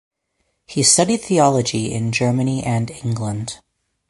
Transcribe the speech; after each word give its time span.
He 0.65 0.81
studied 0.81 1.17
theology 1.21 1.93
in 1.93 2.11
Germany 2.11 2.63
and 2.63 2.89
England. 2.89 3.59